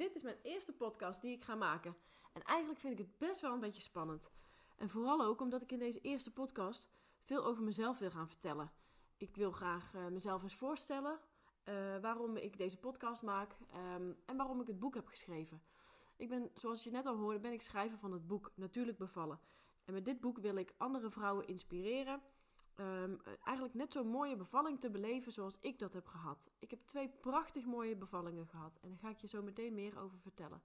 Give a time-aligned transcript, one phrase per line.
[0.00, 1.96] Dit is mijn eerste podcast die ik ga maken.
[2.32, 4.30] En eigenlijk vind ik het best wel een beetje spannend.
[4.76, 6.90] En vooral ook omdat ik in deze eerste podcast
[7.22, 8.72] veel over mezelf wil gaan vertellen.
[9.16, 11.18] Ik wil graag uh, mezelf eens voorstellen
[11.64, 13.56] uh, waarom ik deze podcast maak
[13.96, 15.62] um, en waarom ik het boek heb geschreven.
[16.16, 19.40] Ik ben, zoals je net al hoorde, ben ik schrijver van het boek Natuurlijk Bevallen.
[19.84, 22.22] En met dit boek wil ik andere vrouwen inspireren
[22.80, 26.50] um, eigenlijk net zo'n mooie bevalling te beleven zoals ik dat heb gehad.
[26.58, 29.98] Ik heb twee prachtig mooie bevallingen gehad en daar ga ik je zo meteen meer
[29.98, 30.62] over vertellen.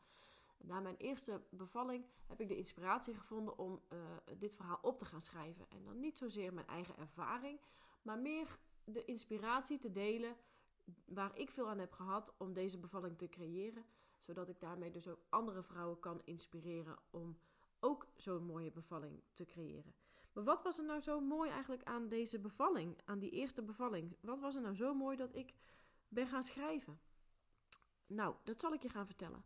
[0.58, 4.00] Na mijn eerste bevalling heb ik de inspiratie gevonden om uh,
[4.38, 5.66] dit verhaal op te gaan schrijven.
[5.70, 7.60] En dan niet zozeer mijn eigen ervaring,
[8.02, 10.36] maar meer de inspiratie te delen
[11.06, 13.86] waar ik veel aan heb gehad om deze bevalling te creëren.
[14.22, 17.38] Zodat ik daarmee dus ook andere vrouwen kan inspireren om
[17.80, 19.94] ook zo'n mooie bevalling te creëren.
[20.36, 24.18] Maar wat was er nou zo mooi eigenlijk aan deze bevalling, aan die eerste bevalling?
[24.22, 25.54] Wat was er nou zo mooi dat ik
[26.08, 27.00] ben gaan schrijven?
[28.08, 29.44] Nou, dat zal ik je gaan vertellen.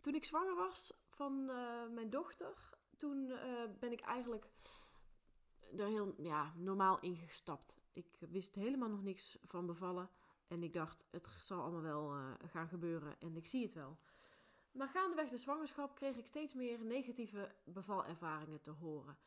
[0.00, 3.38] Toen ik zwanger was van uh, mijn dochter, toen uh,
[3.78, 4.46] ben ik eigenlijk
[5.76, 7.76] er heel ja, normaal ingestapt.
[7.92, 10.10] Ik wist helemaal nog niks van bevallen.
[10.48, 13.98] En ik dacht, het zal allemaal wel uh, gaan gebeuren en ik zie het wel.
[14.72, 19.18] Maar gaandeweg de zwangerschap kreeg ik steeds meer negatieve bevalervaringen te horen.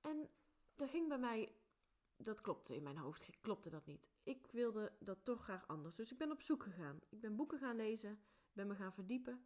[0.00, 0.28] En
[0.76, 1.52] dat ging bij mij,
[2.16, 4.10] dat klopte in mijn hoofd, klopte dat niet.
[4.22, 5.94] Ik wilde dat toch graag anders.
[5.94, 7.00] Dus ik ben op zoek gegaan.
[7.08, 8.20] Ik ben boeken gaan lezen,
[8.52, 9.44] ben me gaan verdiepen.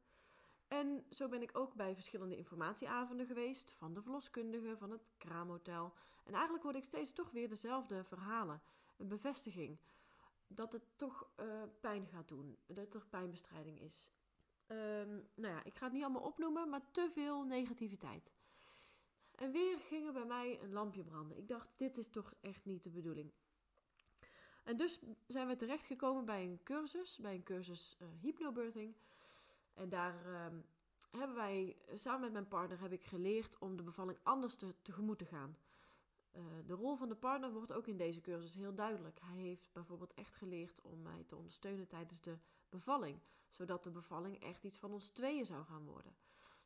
[0.68, 5.94] En zo ben ik ook bij verschillende informatieavonden geweest, van de verloskundige, van het kraamhotel.
[6.24, 8.62] En eigenlijk hoorde ik steeds toch weer dezelfde verhalen.
[8.96, 9.78] Een bevestiging
[10.46, 14.12] dat het toch uh, pijn gaat doen, dat er pijnbestrijding is.
[14.66, 18.32] Um, nou ja, ik ga het niet allemaal opnoemen, maar te veel negativiteit.
[19.34, 21.38] En weer ging er bij mij een lampje branden.
[21.38, 23.32] Ik dacht, dit is toch echt niet de bedoeling.
[24.64, 28.94] En dus zijn we terechtgekomen bij een cursus, bij een cursus uh, hypnobirthing.
[29.74, 30.46] En daar uh,
[31.10, 35.18] hebben wij, samen met mijn partner, heb ik geleerd om de bevalling anders te, tegemoet
[35.18, 35.56] te gaan.
[36.32, 39.20] Uh, de rol van de partner wordt ook in deze cursus heel duidelijk.
[39.20, 44.42] Hij heeft bijvoorbeeld echt geleerd om mij te ondersteunen tijdens de bevalling, zodat de bevalling
[44.42, 46.16] echt iets van ons tweeën zou gaan worden.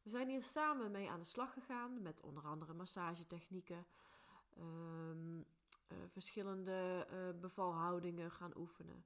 [0.09, 3.87] We zijn hier samen mee aan de slag gegaan met onder andere massagetechnieken,
[4.59, 9.05] um, uh, verschillende uh, bevalhoudingen gaan oefenen.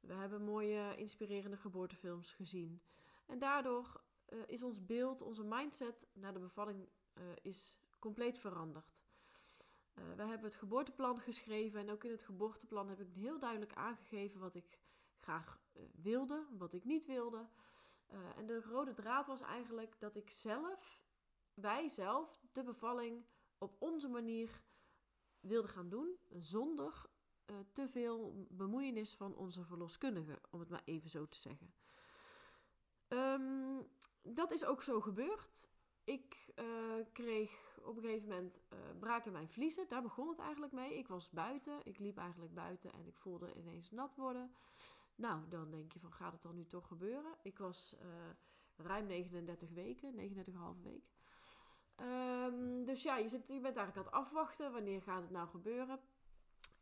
[0.00, 2.82] We hebben mooie inspirerende geboortefilms gezien.
[3.26, 6.88] En daardoor uh, is ons beeld, onze mindset naar de bevalling
[7.42, 9.02] is compleet veranderd.
[9.94, 14.40] We hebben het geboorteplan geschreven en ook in het geboorteplan heb ik heel duidelijk aangegeven
[14.40, 14.78] wat ik
[15.16, 15.58] graag
[15.92, 17.46] wilde, wat ik niet wilde.
[18.14, 21.04] Uh, en de rode draad was eigenlijk dat ik zelf,
[21.54, 23.24] wij zelf, de bevalling
[23.58, 24.62] op onze manier
[25.40, 27.06] wilde gaan doen, zonder
[27.72, 31.74] te veel bemoeienis van onze verloskundige, om het maar even zo te zeggen.
[33.08, 33.88] Um,
[34.22, 35.68] dat is ook zo gebeurd.
[36.04, 36.64] Ik uh,
[37.12, 39.88] kreeg op een gegeven moment uh, braak in mijn vliezen.
[39.88, 40.98] Daar begon het eigenlijk mee.
[40.98, 41.80] Ik was buiten.
[41.84, 44.54] Ik liep eigenlijk buiten en ik voelde ineens nat worden.
[45.14, 47.34] Nou, dan denk je van gaat het dan nu toch gebeuren?
[47.42, 51.12] Ik was uh, ruim 39 weken, 39,5 week.
[52.00, 54.72] Um, dus ja, je, zit, je bent eigenlijk aan het afwachten.
[54.72, 56.00] Wanneer gaat het nou gebeuren?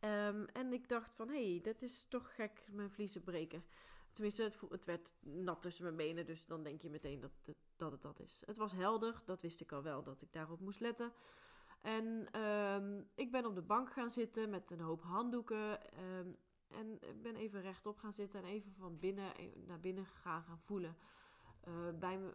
[0.01, 3.65] Um, en ik dacht van, hé, hey, dat is toch gek, mijn vliezen breken.
[4.13, 8.03] Tenminste, het, het, werd nat tussen mijn benen, dus dan denk je meteen dat het,
[8.03, 8.43] dat is.
[8.47, 11.13] Het was helder, dat wist ik al wel, dat ik daarop moest letten.
[11.81, 15.79] En um, ik ben op de bank gaan zitten met een hoop handdoeken.
[16.73, 19.33] En ik ben even rechtop gaan zitten en even van binnen
[19.67, 20.97] naar binnen gaan, gaan voelen.
[21.99, 22.33] bij me,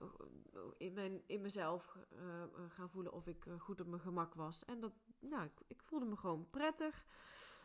[0.78, 1.98] in, mijn, in mezelf
[2.68, 4.66] gaan voelen of ik goed op mijn gemak was.
[4.66, 7.06] En dat, nou, ik, ik voelde me gewoon prettig.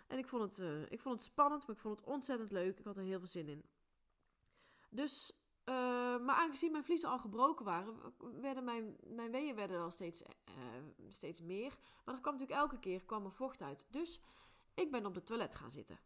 [0.06, 2.78] En ik vond, het, ik vond het spannend, maar ik vond het ontzettend leuk.
[2.78, 3.64] Ik had er heel veel zin in.
[4.90, 5.42] Dus
[6.25, 7.96] maar aangezien mijn vliezen al gebroken waren,
[8.40, 10.22] werden mijn, mijn weeën werden al steeds,
[11.08, 11.78] steeds meer.
[12.04, 13.84] Maar er kwam natuurlijk elke keer kwam er vocht uit.
[13.90, 14.20] Dus
[14.75, 15.98] ik ben op de toilet gaan zitten.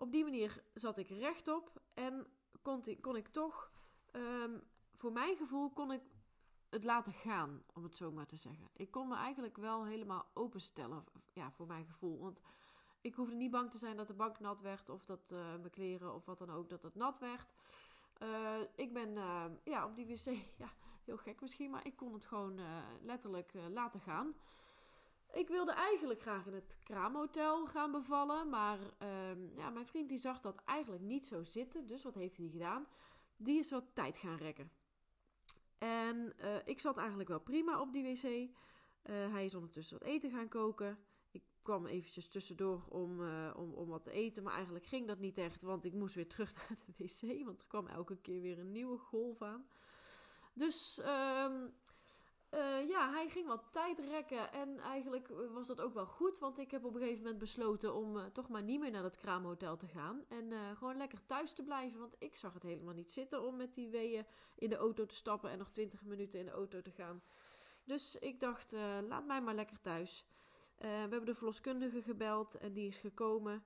[0.00, 2.26] Op die manier zat ik rechtop en
[2.62, 3.70] kon ik, kon ik toch,
[4.12, 4.62] um,
[4.94, 6.02] voor mijn gevoel, kon ik
[6.68, 8.68] het laten gaan, om het zo maar te zeggen.
[8.72, 12.20] Ik kon me eigenlijk wel helemaal openstellen, ja, voor mijn gevoel.
[12.20, 12.40] Want
[13.00, 15.70] ik hoefde niet bang te zijn dat de bank nat werd of dat uh, mijn
[15.70, 17.54] kleren of wat dan ook, dat het nat werd.
[18.22, 20.24] Uh, ik ben uh, ja, op die wc,
[20.64, 20.72] ja,
[21.04, 22.60] heel gek misschien, maar ik kon het gewoon
[23.02, 24.34] letterlijk laten gaan.
[25.32, 30.18] Ik wilde eigenlijk graag in het kraamhotel gaan bevallen, maar ehm, ja, mijn vriend die
[30.18, 31.86] zag dat eigenlijk niet zo zitten.
[31.86, 32.86] Dus wat heeft hij gedaan?
[33.36, 34.70] Die is wat tijd gaan rekken.
[35.78, 36.34] En
[36.64, 38.50] ik zat eigenlijk wel prima op die wc.
[39.32, 40.98] hij is ondertussen wat eten gaan koken
[41.62, 44.42] kwam eventjes tussendoor om, uh, om, om wat te eten.
[44.42, 47.44] Maar eigenlijk ging dat niet echt, want ik moest weer terug naar de wc.
[47.44, 49.66] Want er kwam elke keer weer een nieuwe golf aan.
[50.52, 51.00] Dus
[51.44, 51.72] um,
[52.54, 54.52] uh, ja, hij ging wat tijd rekken.
[54.52, 56.38] En eigenlijk was dat ook wel goed.
[56.38, 59.02] Want ik heb op een gegeven moment besloten om uh, toch maar niet meer naar
[59.02, 60.24] dat kraamhotel te gaan.
[60.28, 62.00] En gewoon lekker thuis te blijven.
[62.00, 65.14] Want ik zag het helemaal niet zitten om met die weeën in de auto te
[65.14, 65.50] stappen.
[65.50, 67.22] En nog 20 minuten in de auto te gaan.
[67.84, 68.72] Dus ik dacht,
[69.08, 70.24] laat mij maar lekker thuis.
[70.76, 73.62] We hebben de verloskundige gebeld en die is gekomen.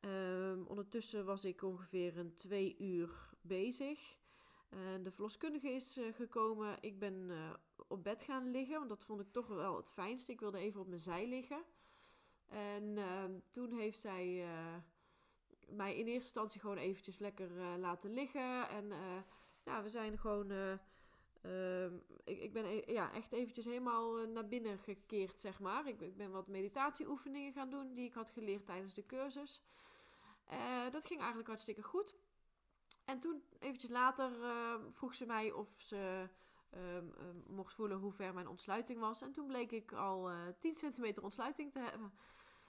[0.00, 3.10] Uh, ondertussen was ik ongeveer een twee uur
[3.40, 4.16] bezig.
[5.02, 6.76] De verloskundige is gekomen.
[6.80, 7.30] Ik ben
[7.92, 10.32] op bed gaan liggen, want dat vond ik toch wel het fijnste.
[10.32, 11.62] Ik wilde even op mijn zij liggen.
[12.48, 14.46] En ehm, toen heeft zij
[15.68, 18.68] mij in eerste instantie gewoon eventjes lekker laten liggen.
[18.68, 18.92] En
[19.64, 20.78] ja, we zijn gewoon
[21.42, 21.94] Ehm,
[22.24, 25.86] ik, ik, ben e-, ja, echt eventjes helemaal eh, naar binnen gekeerd, zeg maar.
[25.86, 29.62] Ik, ik, ben wat meditatieoefeningen gaan doen die ik had geleerd tijdens de cursus.
[30.90, 32.14] Dat ging eigenlijk hartstikke goed.
[33.04, 36.28] En toen, eventjes later, uh, vroeg ze mij of ze
[36.72, 37.06] ehm,
[37.46, 39.22] mocht voelen hoe ver mijn ontsluiting was.
[39.22, 42.12] En toen bleek ik al 10 centimeter ontsluiting te hebben.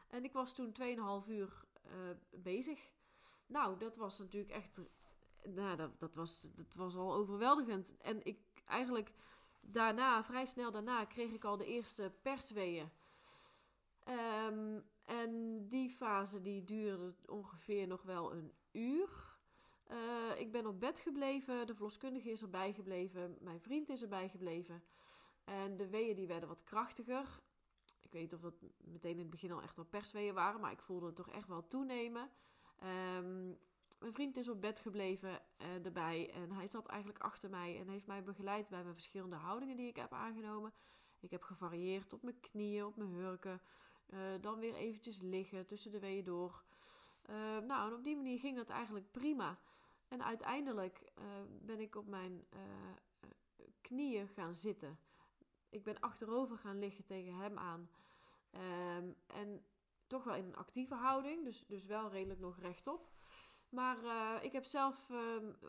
[0.08, 1.66] En ik was toen 2,5 uur
[2.30, 2.90] bezig.
[3.46, 4.82] Nou, dat was natuurlijk echt
[5.44, 7.98] nou, dat, dat, was, dat was al overweldigend.
[7.98, 9.14] En ik eigenlijk
[9.62, 12.90] daarna, vrij snel daarna, kreeg ik al de eerste persweeën.
[14.48, 19.33] Um, en die fase die duurde ongeveer nog wel een uur.
[19.92, 24.30] Uh, ik ben op bed gebleven, de verloskundige is erbij gebleven, mijn vriend is erbij
[24.30, 24.84] gebleven.
[25.44, 27.42] En de weeën die werden wat krachtiger.
[28.00, 30.72] Ik weet niet of dat meteen in het begin al echt wel persweeën waren, maar
[30.72, 32.30] ik voelde het toch echt wel toenemen.
[32.84, 33.58] Um,
[34.00, 37.88] mijn vriend is op bed gebleven uh, erbij en hij zat eigenlijk achter mij en
[37.88, 40.74] heeft mij begeleid bij mijn verschillende houdingen die ik heb aangenomen.
[41.20, 43.62] Ik heb gevarieerd op mijn knieën, op mijn hurken,
[44.10, 46.64] uh, dan weer eventjes liggen tussen de weeën door.
[47.30, 49.60] Uh, nou, en op die manier ging dat eigenlijk prima.
[50.14, 51.12] En uiteindelijk
[51.62, 52.48] ben ik op mijn
[53.82, 55.00] knieën gaan zitten.
[55.70, 57.90] Ik ben achterover gaan liggen tegen hem aan.
[58.98, 59.66] Um, en
[60.08, 63.12] toch wel in een actieve houding, dus, dus wel redelijk nog rechtop.
[63.70, 65.20] Maar uh, ik heb zelf uh,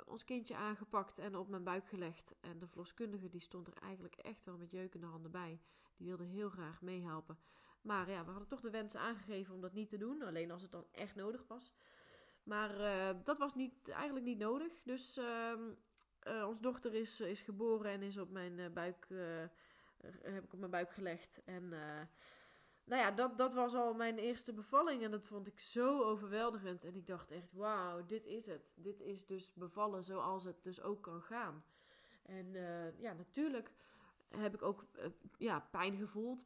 [0.06, 2.35] ons kindje aangepakt en op mijn buik gelegd.
[2.41, 5.61] En de verloskundige die stond er eigenlijk echt wel met jeukende handen bij.
[5.96, 7.38] Die wilde heel graag meehelpen.
[7.82, 10.22] Maar ja, we hadden toch de wens aangegeven om dat niet te doen.
[10.22, 11.72] Alleen als het dan echt nodig was.
[12.44, 14.82] Maar uh, dat was niet, eigenlijk niet nodig.
[14.82, 15.63] Dus ehm,
[16.46, 19.08] onze dochter is, is geboren en is op mijn buik,
[20.22, 21.41] heb ik op mijn buik gelegd.
[21.44, 21.69] En
[22.84, 26.84] nou ja, dat, dat was al mijn eerste bevalling en dat vond ik zo overweldigend.
[26.84, 28.74] En ik dacht echt, wauw, dit is het.
[28.77, 31.65] Dit is dus bevallen zoals het dus ook kan gaan.
[32.22, 32.53] En
[32.98, 33.72] ja, natuurlijk
[34.29, 34.86] heb ik ook
[35.39, 36.44] ja, pijn gevoeld.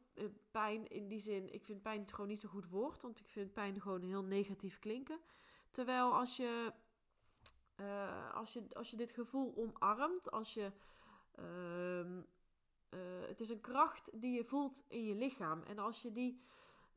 [0.51, 3.53] Pijn in die zin, ik vind pijn gewoon niet zo goed woord, want ik vind
[3.53, 5.19] pijn gewoon heel negatief klinken.
[5.71, 6.73] Terwijl als je,
[8.33, 10.71] als je, als je dit gevoel omarmt, als je
[11.31, 12.21] ehm,
[12.89, 15.63] uh, het is een kracht die je voelt in je lichaam.
[15.63, 16.41] En als je die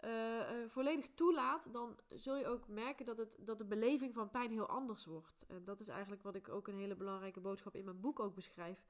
[0.00, 4.50] uh, volledig toelaat, dan zul je ook merken dat, het, dat de beleving van pijn
[4.50, 5.46] heel anders wordt.
[5.48, 8.34] En dat is eigenlijk wat ik ook een hele belangrijke boodschap in mijn boek ook
[8.34, 8.84] beschrijf.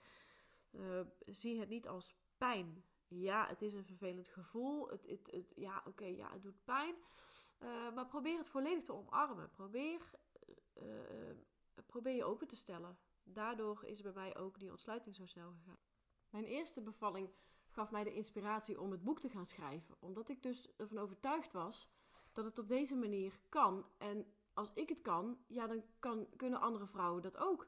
[1.26, 2.84] zie het niet als pijn.
[3.08, 4.88] Ja, het is een vervelend gevoel.
[4.88, 6.94] Het, het, het ja, oké, ja, het doet pijn.
[7.94, 9.50] Maar probeer het volledig te omarmen.
[9.50, 10.10] Probeer,
[11.86, 12.98] probeer je open te stellen.
[13.24, 15.78] Daardoor is bij mij ook die ontsluiting zo snel gegaan.
[16.30, 17.30] Mijn eerste bevalling
[17.68, 21.52] gaf mij de inspiratie om het boek te gaan schrijven, omdat ik dus ervan overtuigd
[21.52, 21.88] was
[22.32, 23.86] dat het op deze manier kan.
[23.98, 27.66] En als ik het kan, ja, dan kan, kunnen andere vrouwen dat ook.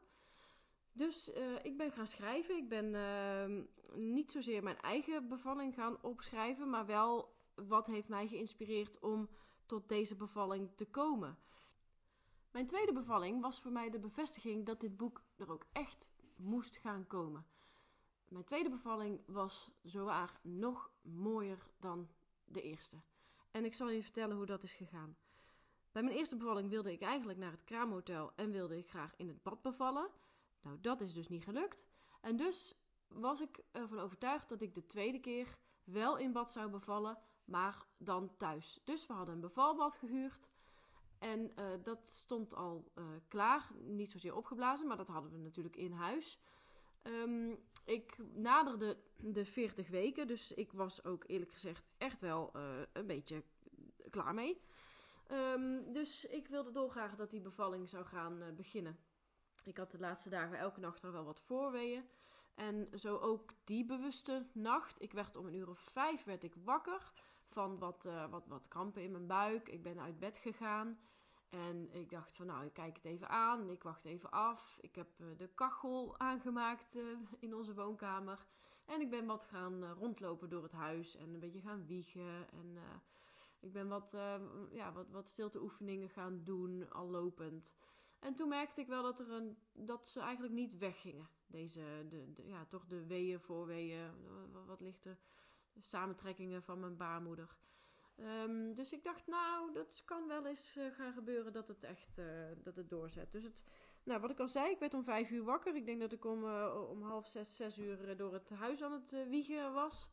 [0.92, 1.28] Dus
[1.62, 2.56] ik ben gaan schrijven.
[2.56, 3.64] Ik ben uh,
[3.96, 9.28] niet zozeer mijn eigen bevalling gaan opschrijven, maar wel wat heeft mij geïnspireerd om
[9.66, 11.38] tot deze bevalling te komen.
[12.50, 16.76] Mijn tweede bevalling was voor mij de bevestiging dat dit boek er ook echt moest
[16.76, 17.46] gaan komen.
[18.28, 22.08] Mijn tweede bevalling was zowaar nog mooier dan
[22.44, 23.02] de eerste.
[23.50, 25.16] En ik zal je vertellen hoe dat is gegaan.
[25.92, 29.28] Bij mijn eerste bevalling wilde ik eigenlijk naar het kraamhotel en wilde ik graag in
[29.28, 30.10] het bad bevallen.
[30.60, 31.84] Nou, dat is dus niet gelukt.
[32.20, 32.78] En dus
[33.08, 37.86] was ik ervan overtuigd dat ik de tweede keer wel in bad zou bevallen, maar
[37.96, 38.80] dan thuis.
[38.84, 40.48] Dus we hadden een bevalbad gehuurd.
[41.18, 43.70] En uh, dat stond al uh, klaar.
[43.80, 46.38] Niet zozeer opgeblazen, maar dat hadden we natuurlijk in huis.
[47.02, 52.62] Um, ik naderde de 40 weken, dus ik was ook eerlijk gezegd echt wel uh,
[52.92, 53.42] een beetje
[54.10, 54.60] klaar mee.
[55.30, 58.98] Um, dus ik wilde dolgraag dat die bevalling zou gaan beginnen.
[59.64, 62.04] Ik had de laatste dagen elke nacht er wel wat voorweeën.
[62.54, 65.02] En zo ook die bewuste nacht.
[65.02, 67.12] Ik werd om een uur of vijf werd ik wakker
[67.54, 69.68] van wat, uh, wat, wat krampen in mijn buik.
[69.68, 70.98] Ik ben uit bed gegaan.
[71.48, 73.70] En ik dacht van nou, ik kijk het even aan.
[73.70, 74.78] Ik wacht even af.
[74.80, 78.46] Ik heb uh, de kachel aangemaakt uh, in onze woonkamer.
[78.84, 81.16] En ik ben wat gaan rondlopen door het huis.
[81.16, 82.50] En een beetje gaan wiegen.
[82.52, 82.78] En
[83.60, 84.16] ik ben wat,
[84.70, 87.74] ja, wat, wat stilteoefeningen gaan doen, al lopend.
[88.18, 91.28] En toen merkte ik wel dat, er een, dat ze eigenlijk niet weggingen.
[91.46, 94.10] Deze, de, de ja, toch de weeën, voorweeën,
[94.66, 95.16] wat lichte
[95.80, 97.56] samentrekkingen van mijn baarmoeder.
[98.20, 102.18] Um, dus ik dacht, nou, dat kan wel eens uh, gaan gebeuren dat het echt
[102.18, 102.26] uh,
[102.62, 103.32] dat het doorzet.
[103.32, 103.62] Dus het,
[104.02, 105.76] nou, wat ik al zei, ik werd om vijf uur wakker.
[105.76, 108.92] Ik denk dat ik om, uh, om half zes, zes uur door het huis aan
[108.92, 110.12] het wiegen was.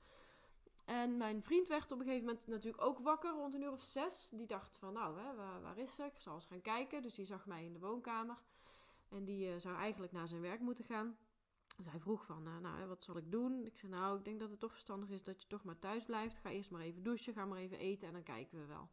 [0.86, 3.82] En mijn vriend werd op een gegeven moment natuurlijk ook wakker, rond een uur of
[3.82, 4.30] zes.
[4.30, 6.04] Die dacht van, nou, hè, waar, waar, is ze?
[6.04, 7.02] Ik zal eens gaan kijken.
[7.02, 8.38] Dus die zag mij in de woonkamer.
[9.10, 11.18] En die zou eigenlijk naar zijn werk moeten gaan.
[11.78, 13.66] Dus hij vroeg van, uh, nou, wat zal ik doen?
[13.66, 16.06] Ik zei, nou, ik denk dat het toch verstandig is dat je toch maar thuis
[16.06, 16.38] blijft.
[16.38, 18.90] Ga eerst maar even douchen, ga maar even eten en dan kijken we wel.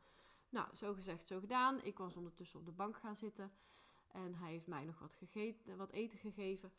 [0.49, 1.82] Nou, zo gezegd, zo gedaan.
[1.82, 3.52] Ik was ondertussen op de bank gaan zitten.
[4.08, 6.73] En hij heeft mij nog wat, gegeten, wat eten gegeven.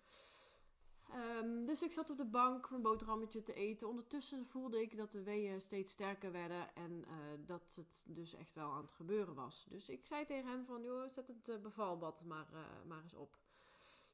[1.16, 3.88] Um, dus ik zat op de bank mijn boterhammetje te eten.
[3.88, 7.16] Ondertussen voelde ik dat de weeën steeds sterker werden en uh,
[7.46, 9.66] dat het dus echt wel aan het gebeuren was.
[9.70, 12.48] Dus ik zei tegen hem van, joh, zet het uh, bevalbad maar,
[12.88, 13.38] maar eens op.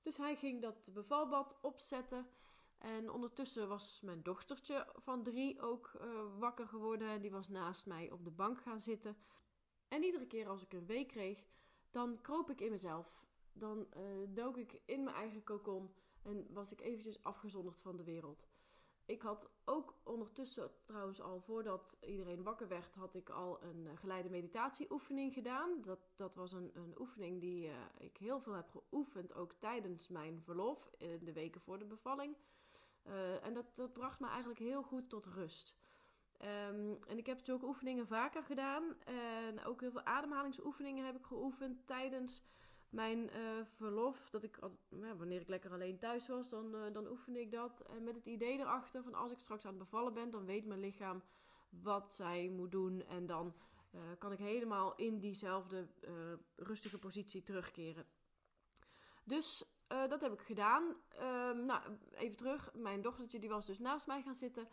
[0.05, 2.27] Dus hij ging dat bevalbad opzetten.
[2.77, 5.91] En ondertussen was mijn dochtertje van drie ook
[6.37, 7.21] wakker geworden.
[7.21, 9.17] Die was naast mij op de bank gaan zitten.
[9.87, 11.45] En iedere keer als ik een wee kreeg,
[11.91, 13.25] dan kroop ik in mezelf.
[13.53, 13.87] Dan
[14.29, 15.93] dook ik in mijn eigen kokon.
[16.21, 18.47] En was ik eventjes afgezonderd van de wereld.
[19.05, 23.91] Ik had ook ondertussen, trouwens al voordat iedereen wakker werd, had ik al een uh,
[23.95, 25.81] geleide meditatieoefening gedaan.
[25.81, 30.07] Dat, dat was een, een oefening die uh, ik heel veel heb geoefend, ook tijdens
[30.07, 32.35] mijn verlof, in de weken voor de bevalling.
[33.41, 35.75] En dat, dat bracht me eigenlijk heel goed tot rust.
[36.41, 38.83] Um, en ik heb zulke oefeningen vaker gedaan.
[39.03, 42.43] En ook heel veel ademhalingsoefeningen heb ik geoefend tijdens
[42.89, 44.59] mijn uh, verlof, dat ik,
[45.17, 47.79] wanneer ik lekker alleen thuis was, dan, uh, dan oefende ik dat.
[47.79, 50.65] En met het idee erachter van als ik straks aan het bevallen ben, dan weet
[50.65, 51.23] mijn lichaam
[51.69, 53.01] wat zij moet doen.
[53.01, 53.53] En dan
[53.95, 55.87] uh, kan ik helemaal in diezelfde
[56.55, 58.05] rustige positie terugkeren.
[59.23, 60.95] Dus dat heb ik gedaan.
[61.09, 61.81] Ehm, nou,
[62.13, 62.73] even terug.
[62.73, 64.67] Mijn dochtertje die was dus naast mij gaan zitten.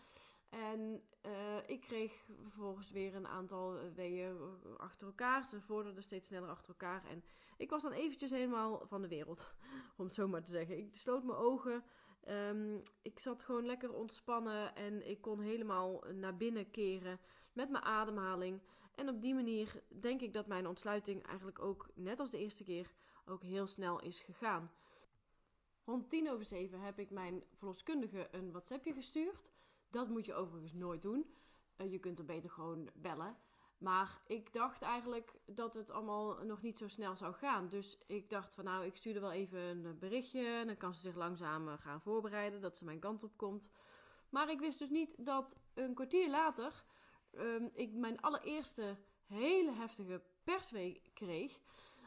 [0.53, 4.37] En uh, ik kreeg vervolgens weer een aantal weeën
[4.77, 5.47] achter elkaar.
[5.47, 7.05] Ze vorderden steeds sneller achter elkaar.
[7.07, 7.25] En
[7.57, 9.55] ik was dan eventjes helemaal van de wereld,
[9.97, 10.79] om het zo maar te zeggen.
[10.79, 11.85] Ik sloot mijn ogen.
[12.29, 17.21] Um, ik zat gewoon lekker ontspannen en ik kon helemaal naar binnen keren
[17.53, 18.61] met mijn ademhaling.
[18.95, 22.65] En op die manier denk ik dat mijn ontsluiting eigenlijk ook, net als de eerste
[22.65, 22.93] keer,
[23.25, 24.71] ook heel snel is gegaan.
[25.85, 29.51] Rond tien over zeven heb ik mijn verloskundige een WhatsAppje gestuurd.
[29.93, 31.35] Dat moet je overigens nooit doen.
[31.77, 33.37] Uh, je kunt er beter gewoon bellen.
[33.79, 37.69] Maar ik dacht eigenlijk dat het allemaal nog niet zo snel zou gaan.
[37.69, 40.63] Dus ik dacht van nou, ik stuur er wel even een berichtje.
[40.67, 43.71] Dan kan ze zich langzaam eh, gaan voorbereiden dat ze mijn kant op komt.
[44.29, 46.85] Maar ik wist dus niet dat een kwartier later
[47.33, 48.97] um, ik mijn allereerste
[49.27, 51.61] hele heftige persweek kreeg.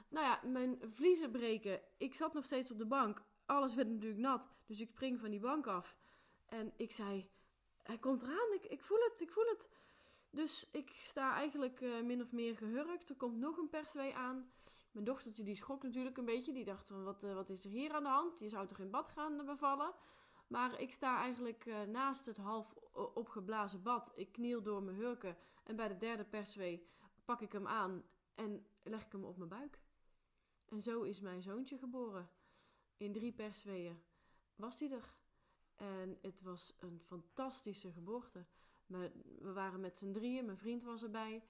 [0.09, 1.81] Nou ja, mijn vliezen breken.
[1.97, 3.21] Ik zat nog steeds op de bank.
[3.45, 4.49] Alles werd natuurlijk nat.
[4.65, 5.97] Dus ik spring van die bank af.
[6.45, 7.29] En ik zei,
[7.87, 8.53] hij komt eraan.
[8.69, 9.69] Ik, voel het, ik voel het.
[10.29, 13.09] Dus ik sta eigenlijk uh, min of meer gehurkt.
[13.09, 14.51] Er komt nog een perswee aan.
[14.91, 16.53] Mijn dochtertje die schrok natuurlijk een beetje.
[16.53, 18.39] Die dacht van wat, uh, wat is er hier aan de hand?
[18.39, 19.93] Je zou toch in bad gaan bevallen?
[20.47, 24.11] Maar ik sta eigenlijk naast het half opgeblazen bad.
[24.15, 25.37] Ik kniel door mijn hurken.
[25.63, 26.87] En bij de derde perswee
[27.25, 28.03] pak ik hem aan
[28.35, 29.79] en leg ik hem op mijn buik.
[30.65, 32.29] En zo is mijn zoontje geboren.
[32.97, 34.01] in drie persweeën
[34.55, 35.13] was hij er.
[35.75, 38.46] En het was een fantastische geboorte.
[39.39, 41.44] We waren met z'n drieën, mijn vriend was erbij,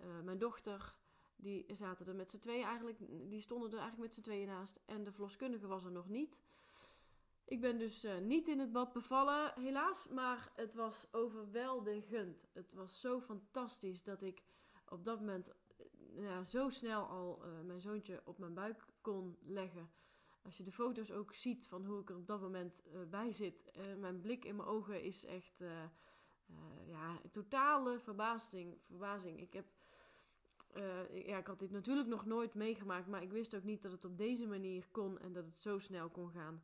[0.00, 0.94] uh, mijn dochter,
[1.36, 2.98] die zaten er met z'n tweeën eigenlijk,
[3.30, 4.80] die stonden er eigenlijk met z'n tweeën naast.
[4.86, 6.40] En de verloskundige was er nog niet.
[7.44, 12.46] Ik ben dus uh, niet in het bad bevallen, helaas, maar het was overweldigend.
[12.52, 14.42] Het was zo fantastisch dat ik
[14.88, 19.90] op dat moment uh, ja, zo snel al mijn zoontje op mijn buik kon leggen.
[20.44, 23.70] Als je de foto's ook ziet van hoe ik er op dat moment bij zit,
[23.98, 25.62] mijn blik in mijn ogen is echt
[26.86, 28.76] ja, totale verbazing.
[28.80, 29.40] verbazing.
[29.40, 29.66] Ik heb
[31.12, 34.04] ja, ik had dit natuurlijk nog nooit meegemaakt, maar ik wist ook niet dat het
[34.04, 36.62] op deze manier kon en dat het zo snel kon gaan.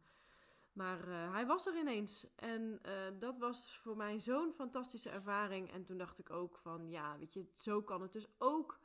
[0.73, 2.81] Maar hij was er ineens en
[3.19, 5.73] dat was voor mij zo'n fantastische ervaring.
[5.73, 8.79] En toen dacht ik ook van, ja, weet je, zo kan het dus ook.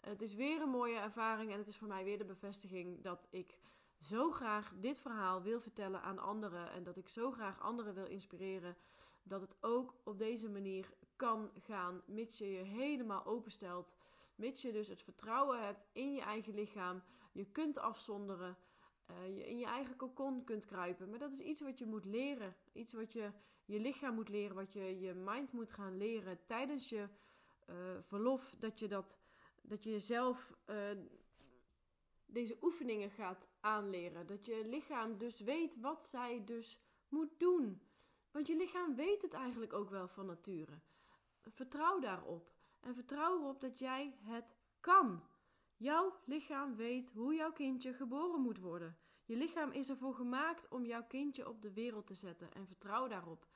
[0.00, 3.28] Het is weer een mooie ervaring en het is voor mij weer de bevestiging dat
[3.30, 3.58] ik
[4.04, 8.06] zo graag dit verhaal wil vertellen aan anderen en dat ik zo graag anderen wil
[8.06, 8.76] inspireren
[9.22, 13.94] dat het ook op deze manier kan gaan, mits je je helemaal openstelt
[14.34, 17.02] Mits je dus het vertrouwen hebt in je eigen lichaam.
[17.32, 18.56] Je kunt afzonderen.
[19.10, 21.10] Uh, je in je eigen kokon kunt kruipen.
[21.10, 22.56] Maar dat is iets wat je moet leren.
[22.72, 23.30] Iets wat je
[23.64, 24.56] je lichaam moet leren.
[24.56, 27.08] Wat je je mind moet gaan leren tijdens je
[27.70, 28.54] uh, verlof.
[28.58, 29.18] Dat je, dat,
[29.62, 30.76] dat je jezelf uh,
[32.34, 34.26] deze oefeningen gaat aanleren.
[34.26, 37.82] Dat je lichaam dus weet wat zij dus moet doen.
[38.30, 40.80] Want je lichaam weet het eigenlijk ook wel van nature.
[41.48, 42.52] Vertrouw daarop.
[42.80, 45.22] En vertrouw erop dat jij het kan.
[45.76, 48.98] Jouw lichaam weet hoe jouw kindje geboren moet worden.
[49.24, 52.52] Je lichaam is ervoor gemaakt om jouw kindje op de wereld te zetten.
[52.52, 53.46] En vertrouw daarop.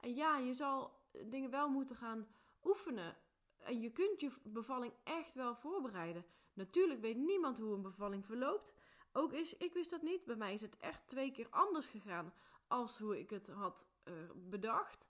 [0.00, 2.26] En ja, je zal dingen wel moeten gaan
[2.64, 3.16] oefenen.
[3.58, 6.24] En je kunt je bevalling echt wel voorbereiden.
[6.54, 8.72] Natuurlijk weet niemand hoe een bevalling verloopt.
[9.12, 10.24] Ook is, ik wist dat niet.
[10.24, 12.32] Bij mij is het echt twee keer anders gegaan
[12.68, 15.08] als hoe ik het had uh, bedacht.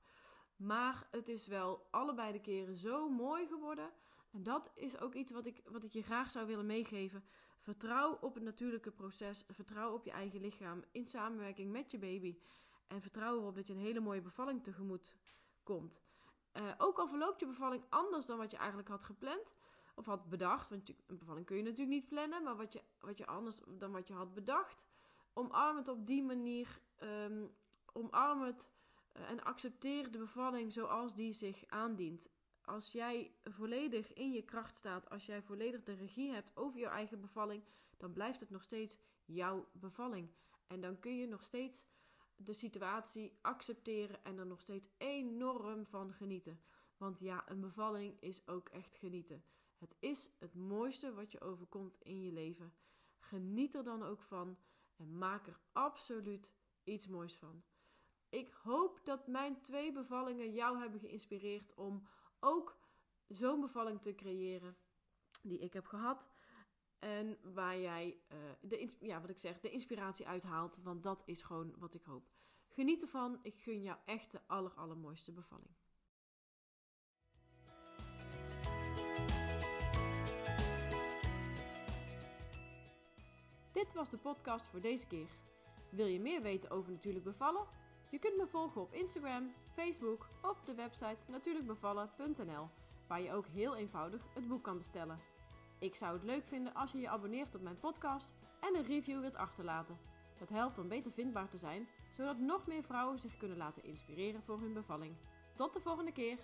[0.56, 3.90] Maar het is wel allebei de keren zo mooi geworden.
[4.30, 7.24] En dat is ook iets wat ik, wat ik je graag zou willen meegeven.
[7.59, 9.44] Vertrouw op het natuurlijke proces.
[9.48, 12.38] Vertrouw op je eigen lichaam in samenwerking met je baby.
[12.87, 15.14] En vertrouw erop dat je een hele mooie bevalling tegemoet
[15.62, 16.00] komt.
[16.52, 19.54] Uh, ook al verloopt je bevalling anders dan wat je eigenlijk had gepland
[19.94, 20.68] of had bedacht.
[20.68, 23.92] Want een bevalling kun je natuurlijk niet plannen, maar wat je, wat je anders dan
[23.92, 24.85] wat je had bedacht.
[25.33, 26.80] Omarm het op die manier.
[27.02, 27.54] Um,
[27.94, 28.70] omarm het
[29.12, 32.30] eh, en accepteer de bevalling zoals die zich aandient.
[32.64, 36.87] Als jij volledig in je kracht staat, als jij volledig de regie hebt over je
[36.87, 37.64] eigen bevalling,
[37.96, 40.30] dan blijft het nog steeds jouw bevalling.
[40.66, 41.87] En dan kun je nog steeds
[42.37, 46.61] de situatie accepteren en er nog steeds enorm van genieten.
[46.96, 49.44] Want ja, een bevalling is ook echt genieten.
[49.74, 52.74] Het is het mooiste wat je overkomt in je leven.
[53.18, 54.58] Geniet er dan ook van
[54.96, 56.50] en maak er absoluut
[56.84, 57.62] iets moois van.
[58.28, 62.06] Ik hoop dat mijn twee bevallingen jou hebben geïnspireerd om
[62.40, 62.78] ook
[63.28, 64.76] zo'n bevalling te creëren
[65.42, 66.28] die ik heb gehad.
[66.98, 70.26] En waar jij, uh, de, ja, wat ik zeg, de inspiratie.
[70.82, 72.28] Want dat is gewoon wat ik hoop.
[72.66, 73.38] Geniet ervan.
[73.42, 75.74] Ik gun jou echt de aller, allermooiste bevalling.
[83.85, 85.29] Dit was de podcast voor deze keer.
[85.90, 87.66] Wil je meer weten over natuurlijk bevallen?
[88.11, 92.68] Je kunt me volgen op Instagram, Facebook of de website natuurlijkbevallen.nl,
[93.09, 95.20] waar je ook heel eenvoudig het boek kan bestellen.
[95.79, 99.20] Ik zou het leuk vinden als je je abonneert op mijn podcast en een review
[99.20, 99.99] wilt achterlaten.
[100.38, 104.42] Dat helpt om beter vindbaar te zijn, zodat nog meer vrouwen zich kunnen laten inspireren
[104.42, 105.16] voor hun bevalling.
[105.55, 106.38] Tot de volgende keer!